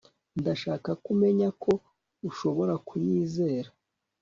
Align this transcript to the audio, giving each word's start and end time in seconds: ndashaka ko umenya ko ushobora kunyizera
ndashaka 0.39 0.89
ko 1.01 1.07
umenya 1.13 1.49
ko 1.63 1.71
ushobora 2.29 2.73
kunyizera 2.87 3.69